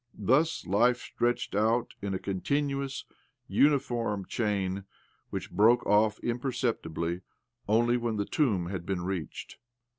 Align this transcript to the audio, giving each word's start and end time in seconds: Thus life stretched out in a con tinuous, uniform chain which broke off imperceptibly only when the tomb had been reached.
Thus 0.17 0.65
life 0.65 0.99
stretched 0.99 1.53
out 1.53 1.93
in 2.01 2.15
a 2.15 2.17
con 2.17 2.41
tinuous, 2.41 3.03
uniform 3.47 4.25
chain 4.25 4.85
which 5.29 5.51
broke 5.51 5.85
off 5.85 6.17
imperceptibly 6.21 7.21
only 7.67 7.97
when 7.97 8.15
the 8.15 8.25
tomb 8.25 8.65
had 8.69 8.83
been 8.83 9.01
reached. 9.03 9.57